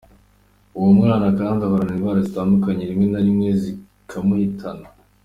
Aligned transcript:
Uwo 0.77 0.89
mwana 0.99 1.27
kandi 1.39 1.59
ahorana 1.63 1.93
indwara 1.95 2.25
zitandukanye 2.27 2.83
rimwe 2.89 3.05
na 3.09 3.19
rimwe 3.25 3.49
zikanamuhitana”. 3.61 4.87